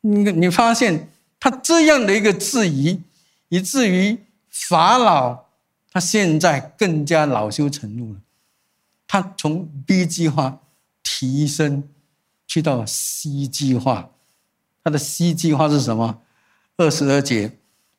[0.00, 3.02] 你你发现他这样的一个质疑，
[3.50, 4.18] 以至于
[4.56, 5.46] 法老
[5.90, 8.20] 他现在更加恼羞成怒了，
[9.08, 10.60] 他从 B 计划
[11.02, 11.82] 提升
[12.46, 14.10] 去到 C 计划，
[14.84, 16.20] 他的 C 计划是什么？
[16.76, 17.58] 二十二节，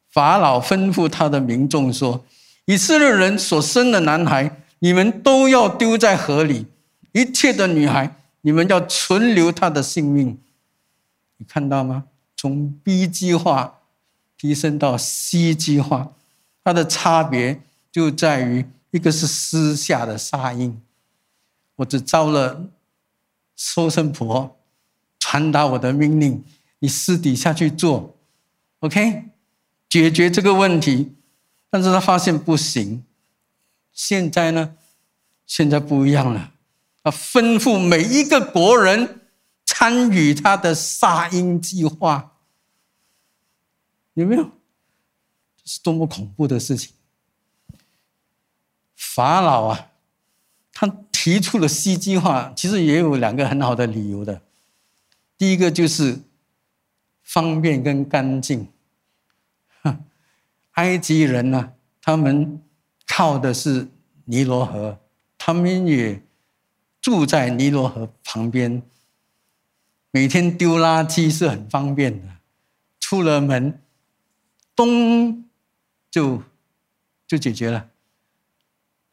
[0.10, 2.26] 法老吩咐他的民众说
[2.65, 6.65] ：“以色列人所生的男孩，你们都要丢在河里；
[7.12, 10.39] 一切的女孩，你们要存留她的性命。”
[11.38, 12.06] 你看到吗？
[12.38, 13.80] 从 B 计划
[14.38, 16.12] 提升到 C 计划，
[16.65, 20.82] 它的差别就在于一个是私下的杀婴，
[21.75, 22.69] 我只招了
[23.56, 24.58] 收生婆
[25.19, 26.43] 传达我的命令，
[26.80, 28.17] 你私底下去做。
[28.80, 29.25] OK，
[29.88, 31.13] 解决这个问题，
[31.69, 33.06] 但是他发现不行。
[33.93, 34.75] 现在呢，
[35.45, 36.51] 现在不一样了，
[37.04, 39.21] 他吩咐每一个国人
[39.65, 42.32] 参与他的杀婴计划。
[44.15, 44.49] 有没有？
[45.65, 46.93] 是多么恐怖的事情！
[48.95, 49.91] 法老啊，
[50.71, 54.41] 他提出了西计划，其实也有两个很好的理由的。
[55.38, 56.21] 第一个就是
[57.23, 58.69] 方便跟干净。
[60.71, 62.62] 埃及人呢，他们
[63.08, 63.88] 靠的是
[64.25, 64.99] 尼罗河，
[65.38, 66.21] 他们也
[66.99, 68.84] 住在尼罗河旁边，
[70.12, 72.34] 每天丢垃圾是很方便的，
[72.99, 73.82] 出了门，
[74.75, 75.44] 东
[76.15, 76.41] 就
[77.28, 77.89] 就解决了，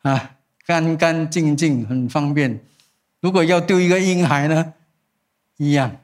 [0.03, 2.65] 啊，干干净净，很方便。
[3.19, 4.75] 如果要丢一个婴孩呢，
[5.57, 5.97] 一样，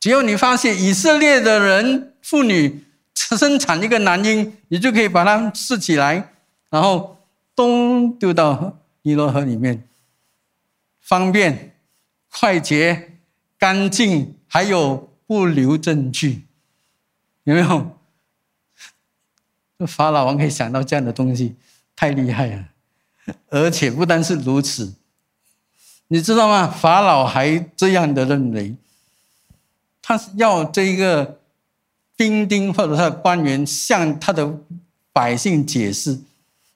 [0.00, 2.82] 只要你发现以色列的人妇女。
[3.14, 6.32] 生产一个男婴，你就可以把它拾起来，
[6.70, 7.18] 然后
[7.56, 9.82] 咚丢到尼罗河里面，
[11.00, 11.74] 方便、
[12.30, 13.16] 快捷、
[13.58, 16.44] 干净，还有不留证据，
[17.44, 17.95] 有没有？
[19.84, 21.56] 法老王可以想到这样的东西，
[21.96, 22.68] 太厉害了！
[23.48, 24.94] 而且不单是如此，
[26.08, 26.68] 你知道吗？
[26.68, 28.76] 法老还这样的认为，
[30.00, 31.40] 他要这一个。
[32.18, 34.58] 丁丁或者他的官员向他的
[35.12, 36.18] 百姓解释，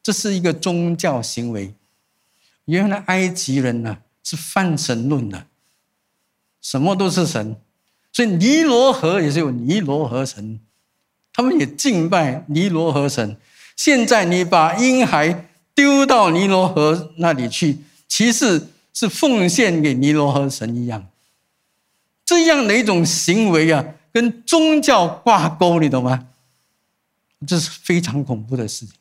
[0.03, 1.73] 这是一个宗教行为。
[2.67, 5.47] 原来埃及人呢是泛神论的，
[6.61, 7.57] 什么都是神，
[8.13, 10.61] 所以尼罗河也是有尼罗河神，
[11.41, 13.35] 他们也敬拜尼罗河神。
[13.75, 21.07] 现在你把婴孩丢到尼罗河那里去，其实是奉献给尼罗河神一样，
[22.27, 23.83] 这样的一种行为啊。
[24.13, 26.27] 跟宗教挂钩，你懂吗？
[27.47, 28.95] 这是非常恐怖的事情。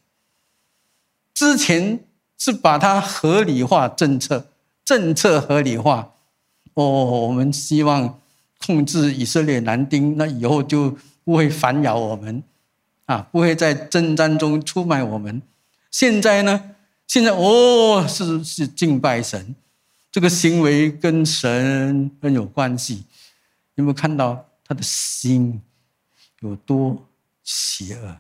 [1.34, 1.99] 之前
[2.38, 4.47] 是把它合理化政策，
[4.86, 6.13] 政策合理化。
[6.75, 8.17] 哦，我们希望
[8.65, 12.43] 控制以色列男丁，那以后就不会烦扰我们，
[13.05, 15.41] 啊，不会在征战中出卖我们。
[15.91, 16.75] 现在呢？
[17.08, 19.55] 现在哦，是是敬拜神，
[20.12, 23.05] 这个行为跟神很有关系。
[23.75, 24.45] 有没有看到？
[24.71, 25.60] 他的心
[26.41, 27.03] 有多
[27.43, 28.17] 邪恶？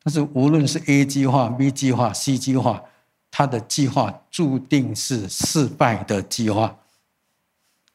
[0.00, 2.84] 但是无论是 A 计划、B 计划、C 计划，
[3.32, 6.78] 他的计划注定是失败的计划。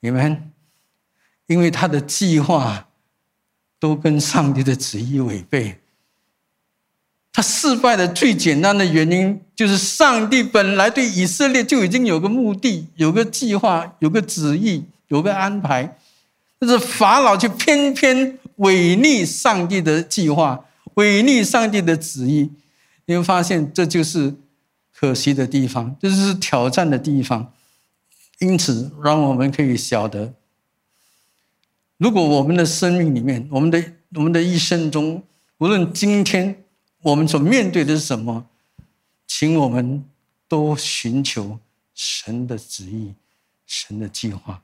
[0.01, 0.51] 你们，
[1.47, 2.87] 因为他的计划
[3.79, 5.79] 都跟上帝的旨意违背。
[7.33, 15.97] 他失败的最简单的原因，就是上帝本来对以色列就已经有个目的、有个计划、有个旨意、有个安排。
[16.57, 22.49] 但是法老却偏偏违逆上帝的计划，违逆上帝的旨意。
[23.05, 24.33] 你会发现，这就是
[24.91, 27.53] 可惜的地方，这就是挑战的地方。
[28.39, 30.33] 因此，让我们可以晓得，
[31.97, 33.83] 如果我们的生命里面，我们的
[34.13, 35.23] 我们的一生中，
[35.57, 36.63] 无论今天
[37.01, 38.47] 我们所面对的是什么，
[39.25, 40.05] 请我们
[40.47, 41.59] 都寻求
[41.93, 43.13] 神的旨意，
[43.65, 44.61] 神的计划。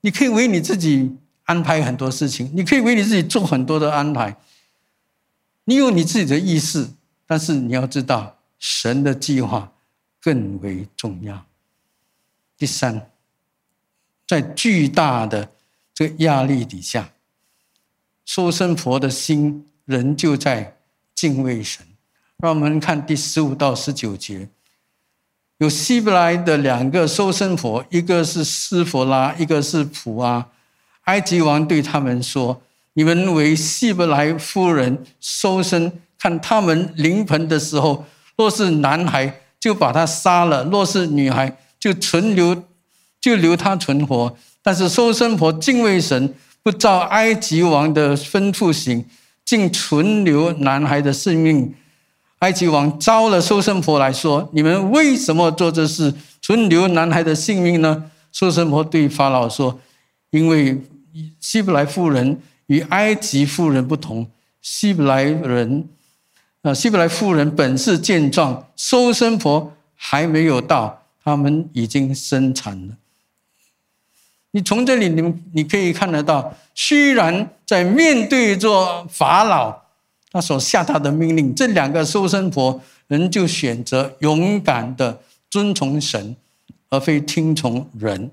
[0.00, 4.36] 你可以为你自己安排很多事情，你可以为你自己做很多的安排。
[5.64, 6.88] 你有你自己的意识，
[7.26, 9.72] 但是你要知道，神的计划
[10.20, 11.46] 更为重要。
[12.56, 13.10] 第三，
[14.26, 15.52] 在巨大的
[16.18, 17.10] 压力底下，
[18.24, 20.76] 收生婆的心仍旧在
[21.14, 21.86] 敬畏神。
[22.38, 24.48] 让我们看第十五到十九节，
[25.58, 30.48] 有希伯来的两个收生婆，一个是斯佛拉，一个是普阿。
[31.02, 32.62] 埃及王对他们说
[32.94, 38.04] ：“你们为希伯来夫人收生，看他们临盆的时候，
[38.36, 42.64] 若是男孩，就把他杀了；若是女孩，就存留，
[43.20, 44.36] 就留他存活。
[44.62, 46.32] 但是收生婆敬畏神，
[46.62, 49.04] 不照埃及王的吩咐行，
[49.44, 51.74] 竟存留男孩的性命。”
[52.38, 59.78] 埃及王招了收生婆来说：“你们为什么做这事，存留男孩的性命呢？”收生婆对法老说
[60.30, 60.80] ：“因为
[61.38, 64.26] 希伯来妇人与埃及妇人不同，
[64.60, 65.88] 希伯来人，
[66.62, 72.94] 啊，希伯来妇人本是健壮，收生婆还没有到，他们已经生产了。
[74.52, 79.82] 你从这里，你们你可以看得到，虽然在面对着法老。”
[80.34, 86.34] 他所下达的命令，这两个收生婆仍旧选择勇敢的遵从神，
[86.88, 88.30] 而非听从人，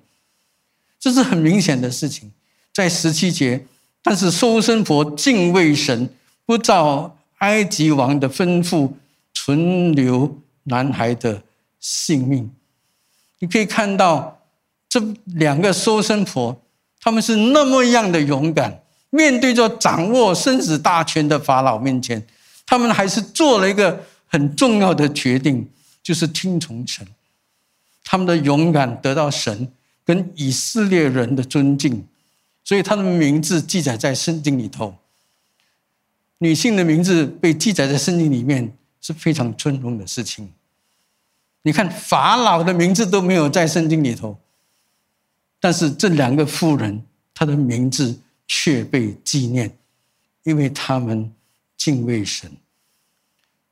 [0.97, 2.31] 这是很明显的事情。
[2.71, 3.65] 在十七节，
[4.01, 6.09] 但是收生婆敬畏神，
[6.45, 8.93] 不照埃及王的吩咐
[9.33, 11.43] 存留男孩的
[11.81, 12.49] 性命。
[13.39, 14.38] 你可以看到
[14.89, 16.59] 这两个收生婆，
[16.99, 18.83] 他们是那么样的勇敢。
[19.11, 22.23] 面对着掌握生死大权的法老面前，
[22.65, 25.67] 他们还是做了一个很重要的决定，
[26.03, 27.07] 就是听从神。
[28.03, 29.71] 他们的勇敢得到神
[30.03, 32.05] 跟以色列人的尊敬，
[32.63, 34.95] 所以他的名字记载在圣经里头。
[36.37, 38.71] 女性的名字被记载在圣经里面
[39.01, 40.51] 是非常尊荣的事情。
[41.63, 44.37] 你看法老的名字都没有在圣经里头，
[45.59, 47.03] 但是这两个妇人，
[47.33, 48.19] 她的名字。
[48.51, 49.77] 却被纪念，
[50.41, 51.31] 因为他们
[51.77, 52.51] 敬畏神。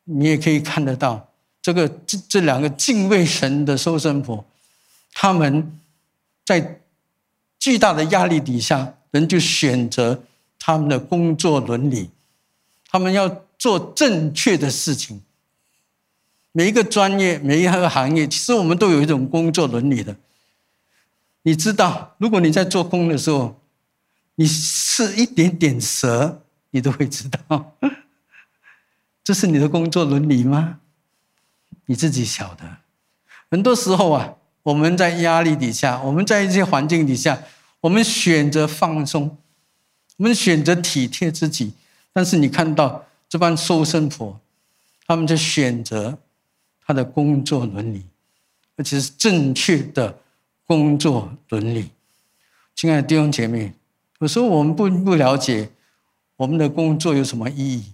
[0.04, 1.32] 你也可以看得到，
[1.64, 4.46] 这个这这两个敬畏神的收生婆，
[5.14, 5.80] 他们
[6.46, 6.80] 在
[7.58, 10.24] 巨大的压力底下，人就选择
[10.60, 12.12] 他们的工作伦理，
[12.88, 13.28] 他们要
[13.58, 15.24] 做正确的事情。
[16.52, 20.16] 每一个专业，每一个行业，其实我们都有一种工作伦理的。
[21.48, 23.58] 你知道，如果你在做工的时候，
[24.36, 27.72] 你是一点点蛇，你都会知道，
[29.24, 30.82] 这是你的工作伦理吗？
[31.86, 32.80] 你自己晓得。
[33.50, 37.42] 很多时候啊，我们在压力底下，我们在一些环境底下，
[37.80, 39.38] 我们选择放松，
[40.18, 41.72] 我们选择体贴自己。
[42.12, 44.38] 但是你看到这帮收生婆，
[45.06, 46.18] 他们在选择
[46.86, 48.06] 他的工作伦理，
[48.76, 50.20] 而且是正确的
[50.68, 51.90] 工作伦理。
[52.76, 53.74] 亲爱的弟兄姐妹。
[54.20, 55.70] 有时候我们不不了解
[56.38, 57.94] 我们的工作有什么意义，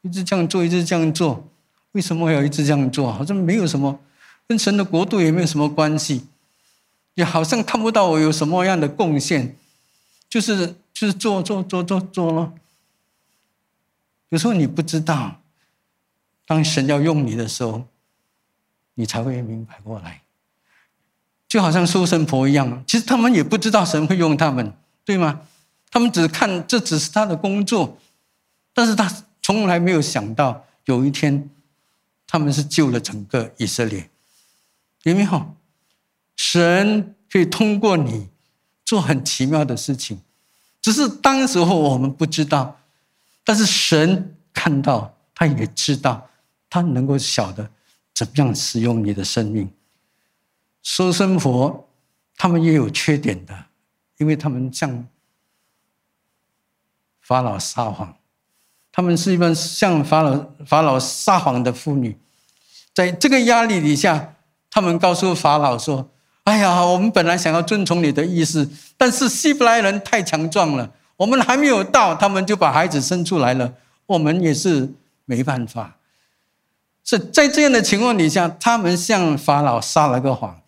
[0.00, 1.46] 一直这样做，一直这样做，
[1.92, 3.12] 为什么要一直这样做？
[3.12, 4.00] 好像没有什么
[4.46, 6.26] 跟神的国度也没有什么关系，
[7.14, 9.56] 也好像看不到我有什么样的贡献，
[10.26, 12.54] 就是就是做做做做做了。
[14.30, 15.42] 有时候你不知道，
[16.46, 17.84] 当神要用你的时候，
[18.94, 20.22] 你才会明白过来。
[21.48, 24.72] 就好像收生婆一样，其实他们也不知道神会用他们，
[25.04, 25.40] 对吗？
[25.90, 27.98] 他们只看这只是他的工作，
[28.74, 31.48] 但是他从来没有想到有一天，
[32.26, 34.10] 他们是救了整个以色列，
[35.04, 35.54] 有没有？
[36.36, 38.28] 神可以通过你
[38.84, 40.20] 做很奇妙的事情，
[40.82, 42.78] 只是当时候我们不知道，
[43.42, 46.28] 但是神看到，他也知道，
[46.68, 47.70] 他能够晓得
[48.14, 49.70] 怎么样使用你的生命。
[50.82, 51.88] 收生活，
[52.36, 53.66] 他们也有缺点的，
[54.16, 55.06] 因为他们向。
[57.20, 58.16] 法老撒谎，
[58.90, 62.16] 他们是一般向法老法老撒谎的妇女，
[62.94, 64.32] 在这个压力底下，
[64.70, 66.08] 他们告诉法老说
[66.44, 73.74] ：“哎呀，我们本来想要遵从你的意思，但是希伯来人太强壮了，我们还没有到，他们就把孩子生出来了，
[74.06, 74.90] 我们也是
[75.26, 75.98] 没办法。”
[77.04, 80.62] 是在这样的情况底下，他们向法老撒了个谎，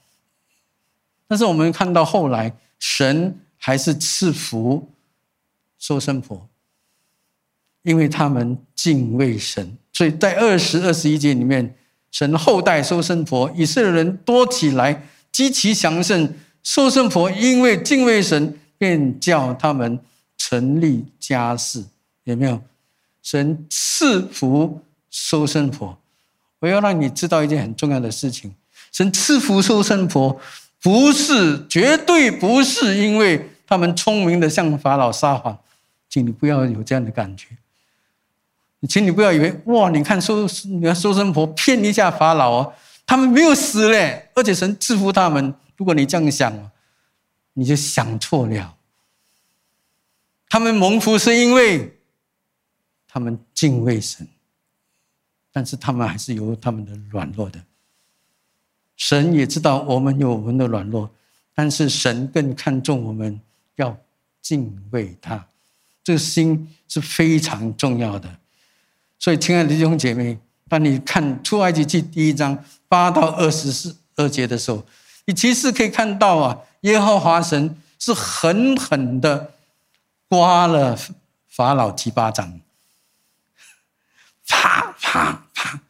[1.31, 4.91] 但是我们看到后来，神还是赐福
[5.79, 6.49] 收生婆。
[7.83, 11.77] 因为他们敬畏神，所以在二十二十一节里面，
[12.11, 16.35] 神后代收生婆，以色列人多起来，极其强盛。
[16.65, 20.01] 收生婆因为敬畏神，便叫他们
[20.37, 21.85] 成立家室。
[22.25, 22.61] 有没有？
[23.23, 25.97] 神赐福收生婆。
[26.59, 28.53] 我要让你知道一件很重要的事情：
[28.93, 30.39] 神赐福收生婆，
[30.83, 35.59] 不是，绝对不是，因为他们聪明的向法老撒谎，
[36.09, 37.49] 请你不要有这样的感觉。
[38.89, 42.73] 请你不要以为哇，你看收你看收生婆骗一下法老哦，
[43.05, 45.55] 他们没有死嘞，而且神赐福他们。
[45.77, 46.71] 如果你这样想，
[47.53, 48.77] 你就想错了。
[50.49, 51.99] 他们蒙福是因为
[53.07, 54.27] 他们敬畏神，
[55.53, 57.61] 但是他们还是有他们的软弱的。
[59.01, 61.11] 神也知道我们有我们的软弱，
[61.55, 63.41] 但是神更看重我们
[63.77, 63.97] 要
[64.43, 65.43] 敬畏他，
[66.05, 68.29] 这个心是非常重要的。
[69.19, 70.39] 所以，亲爱的弟兄姐妹，
[70.69, 74.85] 当你看出埃及记第一章八到二十四二节的时候，
[75.25, 79.55] 你其实可以看到啊，耶和华神是狠狠的
[80.29, 80.95] 刮了
[81.49, 82.61] 法老几巴掌，
[84.47, 85.81] 啪啪啪，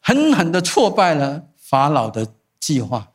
[0.00, 1.47] 狠狠的挫败了。
[1.68, 2.26] 法老的
[2.58, 3.08] 计划，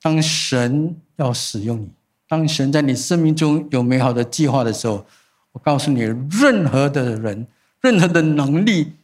[0.00, 1.90] 当神要使用你，
[2.26, 5.06] 当神在你生命中有美好的计划的时候，
[5.52, 7.46] 我告诉你，任何的人、
[7.80, 8.94] 任何的能力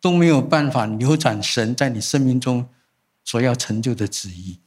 [0.00, 2.66] 都没有办法扭转神在你生命中
[3.22, 4.58] 所要成就的旨意。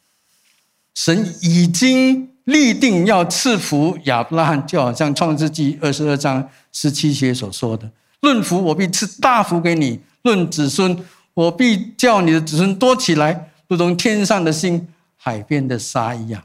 [0.93, 7.89] 神已经立定要赐福亚伯拉罕，就好像创世纪二十二章十七节所说的
[8.21, 11.03] ：“论福，我必赐大福给你；论子孙。”
[11.41, 14.87] 我必叫你的子孙多起来，如同天上的星、
[15.17, 16.43] 海边的沙一样。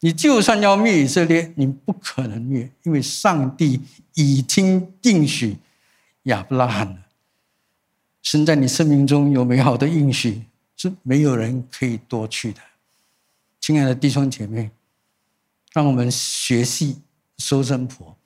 [0.00, 3.82] 你就算要灭以色列，你不可能灭，因为上帝
[4.14, 5.58] 已经应许
[6.24, 6.96] 亚伯拉罕了。
[8.22, 10.42] 神在你生命中有美好的应许，
[10.76, 12.60] 是没有人可以夺去的。
[13.60, 14.70] 亲爱的弟兄姐妹，
[15.74, 17.02] 让我们学习
[17.36, 18.16] 收生婆，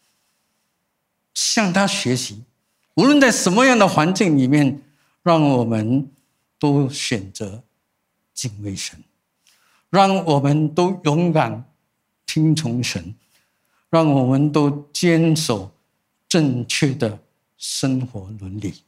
[1.35, 2.45] 向他学习，
[2.95, 4.83] 无论在什么样的环境里面。
[5.23, 6.11] 让我们
[6.59, 7.62] 都选择
[8.33, 9.03] 敬畏神，
[9.91, 11.71] 让我们都勇敢
[12.25, 13.14] 听从神，
[13.91, 15.73] 让我们都坚守
[16.29, 17.19] 正确的
[17.57, 18.83] 生活伦理，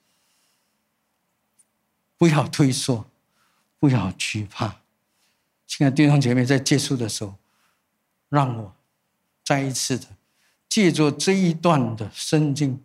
[2.17, 3.07] 不要退缩，
[3.79, 4.81] 不要惧怕。
[5.67, 7.35] 亲爱的弟兄姐妹，在结束的时候，
[8.29, 8.75] 让我
[9.45, 10.07] 再一次的
[10.69, 12.83] 借着这一段的圣经，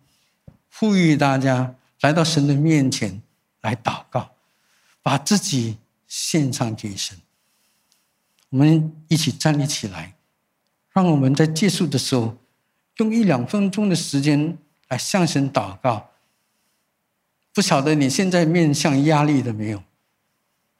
[0.72, 3.22] 呼吁大家来到神的面前。
[3.66, 4.30] 来祷告，
[5.02, 7.18] 把自己献上给神。
[8.50, 10.14] 我们一起站立起来，
[10.92, 12.36] 让我们在结束的时候，
[12.98, 14.56] 用一两分钟的时间
[14.88, 16.10] 来向神祷告。
[17.52, 19.82] 不晓得你现在面向压力的没有？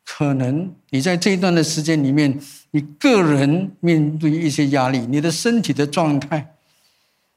[0.05, 6.55] 可能你在这一段的时间里面，你个人面对一些压力，你的身体的状态，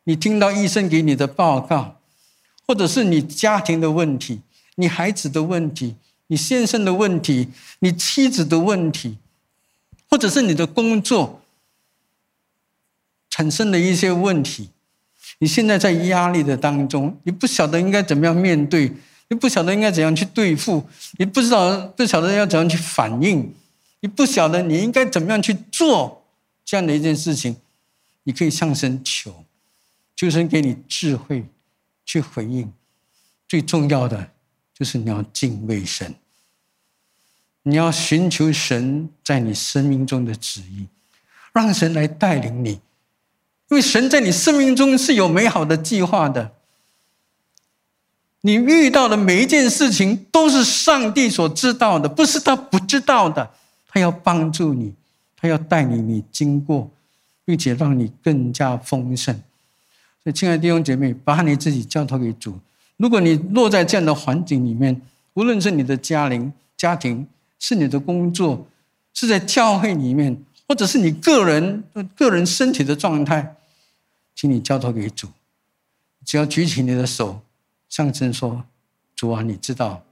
[0.03, 1.99] 你听到医生给你的报告，
[2.67, 4.41] 或者是你家庭的问题。
[4.79, 5.93] 你孩子的问题，
[6.27, 7.49] 你先生的问题，
[7.79, 9.17] 你妻子的问题，
[10.09, 11.41] 或者是你的工作
[13.29, 14.69] 产生的一些问题，
[15.39, 18.89] 你现在在压力的当中，你不晓得应该怎么样面对，
[19.27, 23.53] 你不晓得应该怎样去对付，你不知道不晓得要怎样去反应，
[23.99, 26.23] 你不晓得你应该怎么样去做
[26.63, 27.57] 这样的一件事情，
[28.23, 29.43] 你可以向神求，
[30.15, 31.45] 求神给你智慧
[32.05, 32.71] 去回应，
[33.45, 34.31] 最重要的。
[34.79, 36.15] 就是你要敬畏神，
[37.63, 40.87] 你要寻求神在你生命中的旨意，
[41.51, 46.53] 让神来带领你，因为神在你生命中是有美好的计划的。
[48.41, 53.51] 你遇到的每一件事情都是上帝所知道的，不是他不知道的。
[53.89, 54.93] 他要帮助你，
[55.35, 56.89] 他要带领你经过，
[57.43, 59.35] 并且让你更加丰盛。
[60.23, 62.57] 所以，亲爱的弟兄姐妹，把你自己交托给主。
[62.99, 65.01] 如果你落在这样的环境里面，
[65.33, 67.25] 无论是你的家庭、家庭，
[67.57, 68.67] 是你的工作，
[69.13, 70.37] 是在教会里面，
[70.67, 71.81] 或者是你个人
[72.13, 73.55] 个人身体的状态，
[74.35, 75.29] 请你交托给主。
[76.25, 77.39] 只要举起你的手，
[77.87, 78.61] 上神说
[79.15, 80.03] ：“主啊，你知道，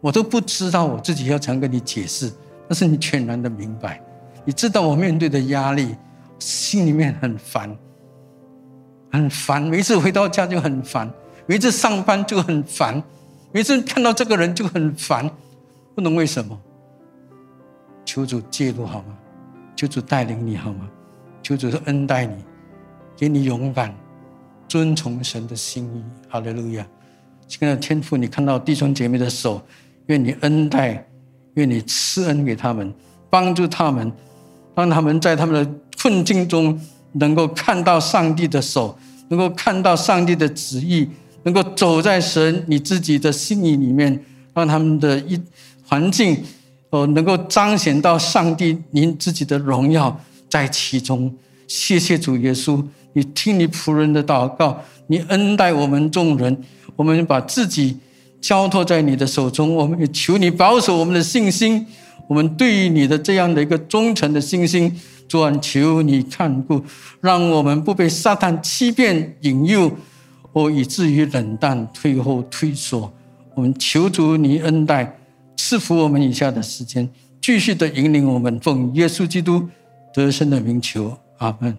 [0.00, 2.32] 我都不知道我自己要怎样跟你解释，
[2.66, 4.02] 但是你全然的明白。
[4.46, 5.94] 你知道我面对的压力，
[6.38, 7.76] 心里面很烦，
[9.12, 11.12] 很烦，每次回到家就很烦。”
[11.48, 13.02] 每次上班就很烦，
[13.52, 15.28] 每次看到这个人就很烦，
[15.94, 16.60] 不懂为什么。
[18.04, 19.16] 求主介入好吗？
[19.74, 20.86] 求主带领你好吗？
[21.42, 22.34] 求主恩待你，
[23.16, 23.94] 给你勇敢、
[24.68, 26.04] 遵从神的心意。
[26.28, 26.86] 好的，路亚，
[27.46, 29.62] 亲爱的天父，你看到弟兄姐妹的手，
[30.08, 31.02] 愿你恩待，
[31.54, 32.92] 愿你赐恩给他们，
[33.30, 34.12] 帮助他们，
[34.74, 36.78] 让他们在他们的困境中
[37.12, 41.08] 能够看到上帝的手，能够看到上帝的旨意。
[41.44, 44.22] 能够走在神你自己的心意里面，
[44.54, 45.40] 让他们的一
[45.86, 46.36] 环境
[46.90, 51.32] 哦，能够彰显到上帝您自己的荣耀在其中。
[51.66, 52.82] 谢谢主耶稣，
[53.12, 56.56] 你听你仆人的祷告，你恩待我们众人，
[56.96, 57.96] 我们把自己
[58.40, 61.86] 交托在你的手中，我们也求你保守我们的信心，
[62.26, 66.82] 我们对于你的这样的一个忠诚的信心，主啊，求你看顾，
[67.20, 69.90] 让我们不被撒旦欺骗引诱，
[70.58, 73.12] 或以至于冷淡退后退缩。
[73.54, 75.16] 我们求主你恩待。
[75.56, 77.08] 赐福我们以下的时间，
[77.40, 79.68] 继续的引领我们，奉耶稣基督
[80.12, 81.78] 得胜的名求，阿门。